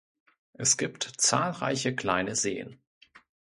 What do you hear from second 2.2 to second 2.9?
Seen.